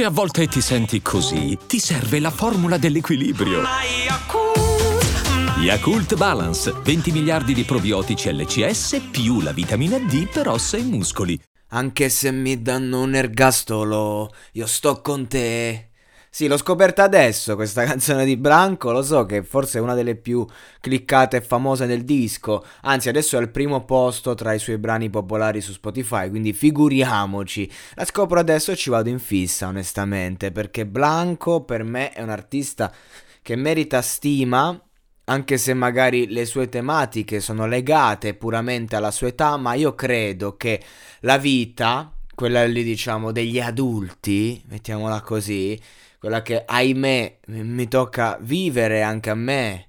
Se 0.00 0.06
a 0.06 0.10
volte 0.10 0.46
ti 0.46 0.62
senti 0.62 1.02
così, 1.02 1.58
ti 1.66 1.78
serve 1.78 2.20
la 2.20 2.30
formula 2.30 2.78
dell'equilibrio. 2.78 3.60
Yakult 5.58 6.16
Balance, 6.16 6.72
20 6.82 7.12
miliardi 7.12 7.52
di 7.52 7.64
probiotici 7.64 8.32
LCS 8.32 9.08
più 9.10 9.42
la 9.42 9.52
vitamina 9.52 9.98
D 9.98 10.26
per 10.26 10.48
ossa 10.48 10.78
e 10.78 10.82
muscoli. 10.84 11.38
Anche 11.72 12.08
se 12.08 12.30
mi 12.30 12.62
danno 12.62 13.02
un 13.02 13.14
ergastolo, 13.14 14.32
io 14.52 14.66
sto 14.66 15.02
con 15.02 15.26
te. 15.26 15.89
Sì, 16.32 16.46
l'ho 16.46 16.56
scoperta 16.56 17.02
adesso 17.02 17.56
questa 17.56 17.82
canzone 17.84 18.24
di 18.24 18.36
Blanco, 18.36 18.92
lo 18.92 19.02
so 19.02 19.26
che 19.26 19.42
forse 19.42 19.78
è 19.78 19.80
una 19.80 19.94
delle 19.94 20.14
più 20.14 20.46
cliccate 20.80 21.38
e 21.38 21.40
famose 21.40 21.86
del 21.86 22.04
disco, 22.04 22.64
anzi 22.82 23.08
adesso 23.08 23.36
è 23.36 23.40
al 23.40 23.50
primo 23.50 23.84
posto 23.84 24.34
tra 24.34 24.52
i 24.52 24.60
suoi 24.60 24.78
brani 24.78 25.10
popolari 25.10 25.60
su 25.60 25.72
Spotify, 25.72 26.28
quindi 26.30 26.52
figuriamoci. 26.52 27.70
La 27.94 28.04
scopro 28.04 28.38
adesso 28.38 28.70
e 28.70 28.76
ci 28.76 28.90
vado 28.90 29.08
in 29.08 29.18
fissa, 29.18 29.66
onestamente, 29.66 30.52
perché 30.52 30.86
Blanco 30.86 31.64
per 31.64 31.82
me 31.82 32.12
è 32.12 32.22
un 32.22 32.30
artista 32.30 32.92
che 33.42 33.56
merita 33.56 34.00
stima, 34.00 34.80
anche 35.24 35.58
se 35.58 35.74
magari 35.74 36.28
le 36.28 36.44
sue 36.44 36.68
tematiche 36.68 37.40
sono 37.40 37.66
legate 37.66 38.34
puramente 38.34 38.94
alla 38.94 39.10
sua 39.10 39.28
età, 39.28 39.56
ma 39.56 39.74
io 39.74 39.94
credo 39.96 40.56
che 40.56 40.80
la 41.20 41.38
vita, 41.38 42.12
quella 42.40 42.64
lì 42.64 42.82
diciamo 42.82 43.32
degli 43.32 43.60
adulti, 43.60 44.64
mettiamola 44.66 45.20
così, 45.20 45.78
quella 46.18 46.40
che 46.40 46.64
ahimè 46.64 47.36
mi 47.48 47.86
tocca 47.86 48.38
vivere 48.40 49.02
anche 49.02 49.28
a 49.28 49.34
me. 49.34 49.88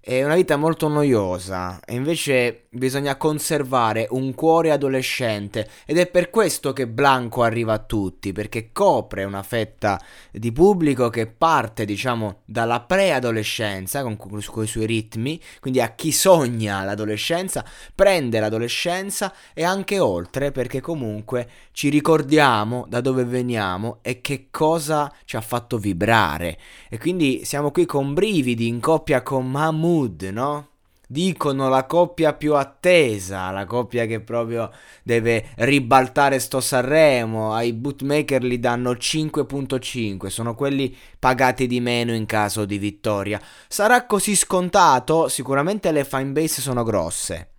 È 0.00 0.24
una 0.24 0.34
vita 0.34 0.56
molto 0.56 0.88
noiosa 0.88 1.78
e 1.84 1.94
invece 1.94 2.61
bisogna 2.74 3.16
conservare 3.16 4.06
un 4.10 4.34
cuore 4.34 4.70
adolescente 4.70 5.68
ed 5.84 5.98
è 5.98 6.06
per 6.06 6.30
questo 6.30 6.72
che 6.72 6.88
Blanco 6.88 7.42
arriva 7.42 7.74
a 7.74 7.78
tutti, 7.78 8.32
perché 8.32 8.70
copre 8.72 9.24
una 9.24 9.42
fetta 9.42 10.00
di 10.30 10.52
pubblico 10.52 11.10
che 11.10 11.26
parte, 11.26 11.84
diciamo, 11.84 12.40
dalla 12.46 12.80
preadolescenza 12.80 14.02
con, 14.02 14.16
con 14.16 14.38
i 14.38 14.66
suoi 14.66 14.86
ritmi, 14.86 15.40
quindi 15.60 15.80
a 15.80 15.94
chi 15.94 16.12
sogna 16.12 16.82
l'adolescenza, 16.82 17.64
prende 17.94 18.40
l'adolescenza 18.40 19.34
e 19.52 19.64
anche 19.64 19.98
oltre, 19.98 20.50
perché 20.50 20.80
comunque 20.80 21.48
ci 21.72 21.90
ricordiamo 21.90 22.86
da 22.88 23.02
dove 23.02 23.24
veniamo 23.24 23.98
e 24.00 24.22
che 24.22 24.48
cosa 24.50 25.12
ci 25.24 25.36
ha 25.36 25.42
fatto 25.42 25.76
vibrare. 25.76 26.58
E 26.88 26.98
quindi 26.98 27.44
siamo 27.44 27.70
qui 27.70 27.84
con 27.84 28.14
brividi 28.14 28.66
in 28.66 28.80
coppia 28.80 29.22
con 29.22 29.50
Mahmood, 29.50 30.22
no? 30.32 30.70
Dicono 31.12 31.68
la 31.68 31.84
coppia 31.84 32.32
più 32.32 32.54
attesa, 32.54 33.50
la 33.50 33.66
coppia 33.66 34.06
che 34.06 34.20
proprio 34.20 34.70
deve 35.02 35.50
ribaltare 35.56 36.38
sto 36.38 36.60
Sanremo, 36.60 37.52
ai 37.52 37.74
bootmaker 37.74 38.42
li 38.42 38.58
danno 38.58 38.92
5.5, 38.92 40.26
sono 40.28 40.54
quelli 40.54 40.96
pagati 41.18 41.66
di 41.66 41.80
meno 41.80 42.14
in 42.14 42.24
caso 42.24 42.64
di 42.64 42.78
vittoria. 42.78 43.40
Sarà 43.68 44.06
così 44.06 44.34
scontato? 44.34 45.28
Sicuramente 45.28 45.92
le 45.92 46.04
fanbase 46.04 46.62
sono 46.62 46.82
grosse. 46.82 47.51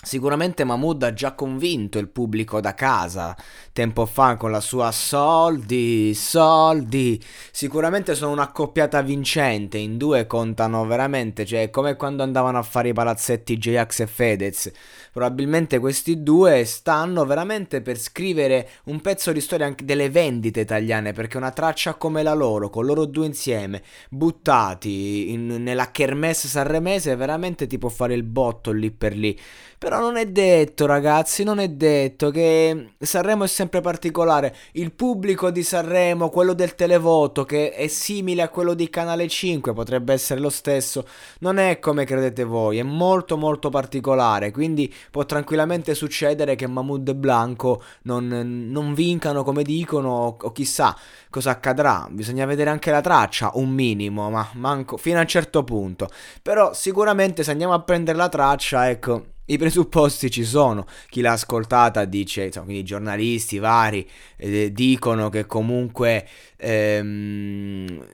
Sicuramente 0.00 0.62
Mahmood 0.62 1.02
ha 1.02 1.12
già 1.12 1.32
convinto 1.32 1.98
il 1.98 2.08
pubblico 2.08 2.60
da 2.60 2.72
casa 2.72 3.36
tempo 3.78 4.06
fa 4.06 4.36
con 4.36 4.50
la 4.50 4.58
sua 4.58 4.90
soldi, 4.90 6.12
soldi. 6.12 7.22
Sicuramente 7.52 8.16
sono 8.16 8.32
un'accoppiata 8.32 9.02
vincente, 9.02 9.78
in 9.78 9.96
due 9.96 10.26
contano 10.26 10.84
veramente, 10.84 11.46
cioè 11.46 11.70
come 11.70 11.94
quando 11.94 12.24
andavano 12.24 12.58
a 12.58 12.62
fare 12.62 12.88
i 12.88 12.92
palazzetti 12.92 13.56
J-Ax 13.56 14.00
e 14.00 14.06
Fedez. 14.08 14.72
Probabilmente 15.12 15.78
questi 15.78 16.24
due 16.24 16.64
stanno 16.64 17.24
veramente 17.24 17.82
per 17.82 18.00
scrivere 18.00 18.68
un 18.84 19.00
pezzo 19.00 19.30
di 19.30 19.40
storia 19.40 19.66
anche 19.66 19.84
delle 19.84 20.10
vendite 20.10 20.58
italiane, 20.58 21.12
perché 21.12 21.36
una 21.36 21.52
traccia 21.52 21.94
come 21.94 22.24
la 22.24 22.34
loro, 22.34 22.68
con 22.68 22.84
loro 22.84 23.04
due 23.04 23.26
insieme, 23.26 23.82
buttati 24.10 25.30
in, 25.30 25.62
nella 25.62 25.92
kermesse 25.92 26.48
sanremese, 26.48 27.14
veramente 27.14 27.68
ti 27.68 27.78
può 27.78 27.90
fare 27.90 28.14
il 28.14 28.24
botto 28.24 28.72
lì 28.72 28.90
per 28.90 29.14
lì. 29.14 29.38
Però 29.78 29.87
non 29.96 30.16
è 30.16 30.26
detto, 30.26 30.84
ragazzi, 30.84 31.42
non 31.44 31.58
è 31.58 31.68
detto 31.68 32.30
che 32.30 32.90
Sanremo 32.98 33.44
è 33.44 33.46
sempre 33.46 33.80
particolare. 33.80 34.54
Il 34.72 34.92
pubblico 34.92 35.50
di 35.50 35.62
Sanremo, 35.62 36.28
quello 36.28 36.52
del 36.52 36.74
televoto, 36.74 37.44
che 37.44 37.72
è 37.72 37.86
simile 37.86 38.42
a 38.42 38.50
quello 38.50 38.74
di 38.74 38.90
Canale 38.90 39.26
5, 39.26 39.72
potrebbe 39.72 40.12
essere 40.12 40.40
lo 40.40 40.50
stesso. 40.50 41.06
Non 41.40 41.58
è 41.58 41.78
come 41.78 42.04
credete 42.04 42.44
voi, 42.44 42.78
è 42.78 42.82
molto 42.82 43.36
molto 43.36 43.70
particolare. 43.70 44.50
Quindi 44.50 44.92
può 45.10 45.24
tranquillamente 45.24 45.94
succedere 45.94 46.54
che 46.54 46.66
Mahmoud 46.66 47.08
e 47.08 47.14
Blanco 47.14 47.82
non, 48.02 48.26
non 48.70 48.94
vincano 48.94 49.42
come 49.42 49.62
dicono, 49.62 50.36
o 50.40 50.52
chissà 50.52 50.94
cosa 51.30 51.50
accadrà. 51.50 52.06
Bisogna 52.10 52.44
vedere 52.46 52.70
anche 52.70 52.90
la 52.90 53.00
traccia, 53.00 53.52
un 53.54 53.70
minimo, 53.70 54.28
ma 54.28 54.48
manco 54.54 54.96
fino 54.98 55.18
a 55.18 55.22
un 55.22 55.28
certo 55.28 55.64
punto. 55.64 56.08
Però 56.42 56.74
sicuramente 56.74 57.42
se 57.42 57.50
andiamo 57.50 57.72
a 57.74 57.80
prendere 57.80 58.18
la 58.18 58.28
traccia, 58.28 58.90
ecco 58.90 59.36
i 59.50 59.58
presupposti 59.58 60.30
ci 60.30 60.44
sono, 60.44 60.86
chi 61.08 61.20
l'ha 61.20 61.32
ascoltata 61.32 62.04
dice, 62.04 62.44
insomma, 62.44 62.66
quindi 62.66 62.84
giornalisti 62.84 63.58
vari 63.58 64.08
eh, 64.36 64.72
dicono 64.72 65.28
che 65.30 65.46
comunque 65.46 66.26
ehm, 66.56 68.06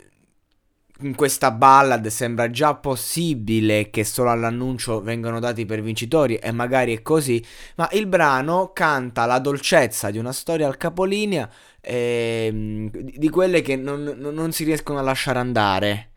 in 1.00 1.14
questa 1.16 1.50
ballad 1.50 2.06
sembra 2.06 2.50
già 2.50 2.74
possibile 2.74 3.90
che 3.90 4.04
solo 4.04 4.30
all'annuncio 4.30 5.00
vengano 5.00 5.40
dati 5.40 5.66
per 5.66 5.82
vincitori 5.82 6.36
e 6.36 6.52
magari 6.52 6.94
è 6.96 7.02
così, 7.02 7.44
ma 7.76 7.88
il 7.92 8.06
brano 8.06 8.70
canta 8.72 9.26
la 9.26 9.40
dolcezza 9.40 10.10
di 10.10 10.18
una 10.18 10.32
storia 10.32 10.68
al 10.68 10.76
capolinea 10.76 11.50
ehm, 11.80 12.90
di 12.90 13.28
quelle 13.28 13.60
che 13.60 13.74
non, 13.74 14.02
non 14.04 14.52
si 14.52 14.62
riescono 14.62 15.00
a 15.00 15.02
lasciare 15.02 15.40
andare 15.40 16.10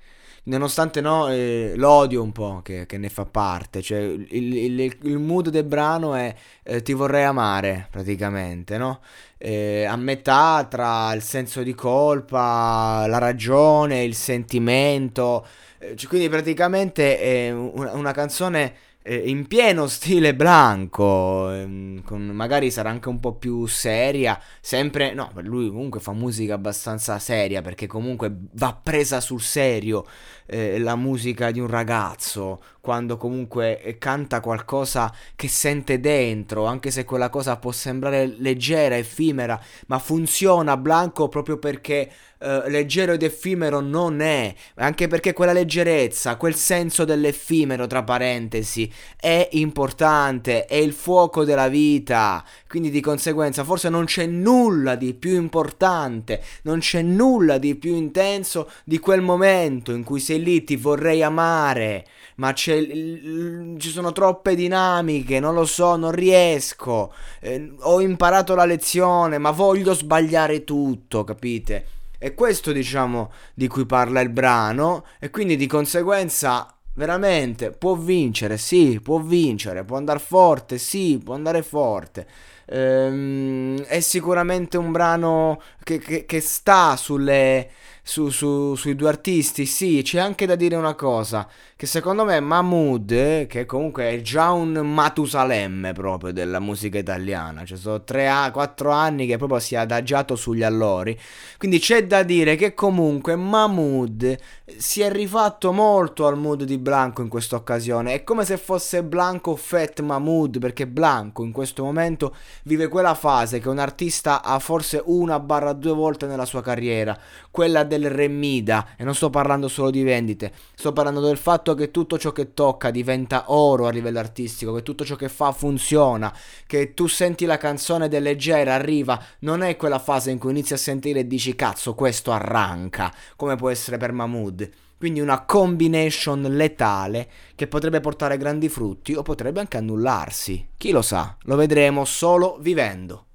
nonostante 0.48 1.02
no, 1.02 1.30
eh, 1.30 1.74
l'odio 1.76 2.22
un 2.22 2.32
po' 2.32 2.62
che, 2.64 2.86
che, 2.86 2.98
ne 2.98 3.10
fa 3.10 3.26
parte, 3.26 3.82
cioè 3.82 4.00
il, 4.00 4.56
il, 4.56 4.98
il 5.02 5.18
mood 5.20 5.50
del 5.50 5.64
brano 5.64 6.16
è 6.16 6.34
eh, 6.64 6.82
ti 6.82 6.94
vorrei 6.94 7.24
amare 7.24 7.88
praticamente, 7.92 8.78
no? 8.78 9.02
Eh, 9.38 9.86
a 9.86 9.96
metà 9.96 10.66
tra 10.70 11.14
il 11.14 11.22
senso 11.22 11.62
di 11.64 11.74
colpa, 11.76 13.06
la 13.08 13.18
ragione, 13.20 14.04
il 14.04 14.16
sentimento, 14.16 15.46
eh, 15.80 15.96
cioè, 15.96 16.10
quindi 16.10 16.30
praticamente 16.30 17.20
è 17.20 17.52
una, 17.52 17.94
una 17.94 18.12
canzone 18.12 18.74
in 19.16 19.48
pieno 19.48 19.88
stile 19.88 20.36
blanco, 20.36 21.52
ehm, 21.52 22.02
magari 22.32 22.70
sarà 22.72 22.90
anche 22.90 23.10
un 23.10 23.20
po' 23.20 23.36
più 23.36 23.66
seria, 23.66 24.40
sempre, 24.60 25.14
no, 25.14 25.32
lui 25.38 25.70
comunque 25.70 26.00
fa 26.00 26.12
musica 26.14 26.56
abbastanza 26.56 27.18
seria 27.20 27.62
perché 27.62 27.88
comunque 27.88 28.36
va 28.54 28.78
presa 28.82 29.22
sul 29.22 29.42
serio 29.42 30.06
eh, 30.48 30.80
la 30.80 30.96
musica 30.96 31.52
di 31.52 31.60
un 31.60 31.68
ragazzo, 31.68 32.62
quando 32.82 33.18
comunque 33.18 33.82
eh, 33.82 33.98
canta 33.98 34.40
qualcosa 34.40 35.14
che 35.36 35.48
sente 35.48 36.00
dentro, 36.00 36.66
anche 36.66 36.90
se 36.90 37.04
quella 37.04 37.30
cosa 37.30 37.58
può 37.58 37.72
sembrare 37.72 38.26
leggera, 38.26 38.98
effimera, 38.98 39.62
ma 39.88 40.00
funziona 40.00 40.78
Blanco 40.78 41.28
proprio 41.28 41.58
perché 41.58 42.10
uh, 42.40 42.70
leggero 42.70 43.14
ed 43.14 43.24
effimero 43.24 43.80
non 43.80 44.22
è, 44.22 44.54
anche 44.76 45.08
perché 45.08 45.34
quella 45.34 45.52
leggerezza, 45.54 46.38
quel 46.38 46.56
senso 46.56 47.04
dell'effimero, 47.04 47.88
tra 47.88 48.04
parentesi, 48.04 48.92
è 49.20 49.50
importante, 49.54 50.66
è 50.66 50.76
il 50.76 50.94
fuoco 50.94 51.44
della 51.44 51.68
vita, 51.68 52.44
quindi 52.68 52.90
di 52.90 53.02
conseguenza 53.02 53.64
forse 53.64 53.90
non 53.90 54.06
c'è 54.06 54.26
nulla 54.26 54.96
di 54.96 55.14
più 55.14 55.36
importante, 55.36 56.44
non 56.64 56.80
c'è 56.80 57.02
nulla 57.02 57.58
di 57.58 57.76
più 57.76 57.96
intenso 57.96 58.70
di 58.84 59.00
quel 59.00 59.22
momento 59.22 59.92
in 59.92 60.04
cui 60.04 60.20
sei 60.20 60.42
lì, 60.42 60.64
ti 60.64 60.76
vorrei 60.76 61.24
amare 61.24 62.06
ma 62.38 62.54
ci 62.54 63.80
sono 63.80 64.12
troppe 64.12 64.56
dinamiche, 64.56 65.40
non 65.40 65.54
lo 65.54 65.66
so, 65.66 65.96
non 65.96 66.12
riesco, 66.12 67.12
eh, 67.40 67.74
ho 67.80 68.00
imparato 68.00 68.54
la 68.54 68.66
lezione, 68.66 69.38
ma 69.38 69.52
voglio 69.52 69.94
sbagliare 69.94 70.64
tutto, 70.64 71.24
capite? 71.24 71.88
È 72.20 72.34
questo, 72.34 72.72
diciamo, 72.72 73.32
di 73.54 73.68
cui 73.68 73.86
parla 73.86 74.22
il 74.22 74.30
brano 74.30 75.06
e 75.20 75.30
quindi 75.30 75.56
di 75.56 75.68
conseguenza 75.68 76.77
veramente 76.98 77.70
può 77.72 77.96
vincere, 77.96 78.58
sì, 78.58 79.00
può 79.02 79.20
vincere, 79.20 79.84
può 79.84 79.98
andare 79.98 80.20
forte, 80.20 80.78
sì, 80.80 81.20
può 81.24 81.36
andare 81.36 81.62
forte. 81.62 82.26
Ehm, 82.66 83.82
è 83.84 84.00
sicuramente 84.00 84.78
un 84.78 84.92
brano 84.92 85.62
che, 85.88 86.00
che, 86.00 86.26
che 86.26 86.42
sta 86.42 86.98
sulle 86.98 87.70
su, 88.08 88.30
su, 88.30 88.76
sui 88.76 88.96
due 88.96 89.10
artisti, 89.10 89.66
sì, 89.66 90.00
c'è 90.02 90.20
anche 90.20 90.46
da 90.46 90.56
dire 90.56 90.78
una 90.78 90.96
cosa, 90.96 91.46
che 91.76 91.86
secondo 91.86 92.24
me 92.24 92.40
Mahmood, 92.40 93.48
che 93.48 93.66
comunque 93.66 94.12
è 94.12 94.22
già 94.22 94.52
un 94.52 94.72
Matusalemme 94.72 95.92
proprio 95.92 96.32
della 96.32 96.62
musica 96.62 96.98
italiana, 96.98 97.66
cioè 97.66 97.78
sono 97.78 98.04
3-4 98.08 98.92
anni 98.94 99.28
che 99.28 99.36
proprio 99.36 99.60
si 99.60 99.76
è 99.76 99.80
adagiato 99.80 100.38
sugli 100.38 100.64
allori, 100.64 101.20
quindi 101.58 101.80
c'è 101.80 102.08
da 102.08 102.24
dire 102.24 102.56
che 102.56 102.74
comunque 102.74 103.36
Mahmood 103.36 104.38
si 104.78 105.02
è 105.02 105.12
rifatto 105.12 105.74
molto 105.74 106.28
al 106.28 106.38
mood 106.38 106.64
di 106.64 106.78
Blanco 106.78 107.22
in 107.22 107.28
questa 107.28 107.58
occasione, 107.58 108.14
è 108.14 108.24
come 108.24 108.46
se 108.46 108.56
fosse 108.56 109.04
Blanco 109.04 109.58
Fat 109.58 110.00
Mahmood, 110.00 110.60
perché 110.60 110.88
Blanco 110.88 111.44
in 111.44 111.52
questo 111.52 111.84
momento 111.84 112.34
vive 112.64 112.88
quella 112.88 113.16
fase 113.16 113.60
che 113.60 113.68
un 113.68 113.80
artista 113.80 114.42
ha 114.42 114.60
forse 114.60 115.02
una 115.04 115.42
barra 115.42 115.74
due 115.78 115.94
volte 115.94 116.26
nella 116.26 116.46
sua 116.46 116.62
carriera, 116.62 117.18
quella 117.50 117.84
del 117.84 118.10
Remida, 118.10 118.90
e 118.98 119.04
non 119.04 119.16
sto 119.16 119.30
parlando 119.30 119.68
solo 119.68 119.90
di 119.90 120.04
vendite, 120.04 120.52
sto 120.76 120.94
parlando 120.94 121.22
del 121.22 121.38
fatto 121.38 121.74
che 121.74 121.92
tutto 121.92 122.18
ciò 122.18 122.32
che 122.32 122.54
tocca 122.54 122.92
diventa 122.92 123.46
oro 123.48 123.88
a 123.88 123.92
livello 123.92 124.20
artistico, 124.20 124.74
che 124.74 124.84
tutto 124.84 125.06
ciò 125.06 125.16
che 125.16 125.30
fa 125.30 125.52
funziona, 125.52 126.34
che 126.66 126.94
tu 126.94 127.08
senti 127.08 127.46
la 127.46 127.58
canzone 127.58 128.08
del 128.08 128.24
leggera, 128.24 128.74
arriva, 128.74 129.22
non 129.40 129.64
è 129.64 129.76
quella 129.76 130.00
fase 130.00 130.32
in 130.32 130.38
cui 130.38 130.52
inizi 130.52 130.74
a 130.74 130.78
sentire 130.78 131.22
e 131.22 131.28
dici 131.28 131.56
cazzo 131.56 131.96
questo 131.96 132.32
arranca, 132.32 133.14
come 133.36 133.56
può 133.56 133.70
essere 133.70 133.98
per 133.98 134.12
Mahmood. 134.12 134.70
Quindi 134.98 135.20
una 135.20 135.46
combination 135.46 136.42
letale 136.42 137.30
che 137.54 137.68
potrebbe 137.68 138.00
portare 138.00 138.38
grandi 138.38 138.68
frutti 138.68 139.14
o 139.14 139.22
potrebbe 139.22 139.60
anche 139.60 139.78
annullarsi. 139.78 140.70
Chi 140.76 140.90
lo 140.90 141.04
sa, 141.04 141.38
lo 141.44 141.56
vedremo 141.56 142.04
solo 142.04 142.58
vivendo. 142.60 143.27